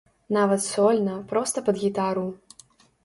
[0.37, 2.25] Нават сольна, проста пад гітару.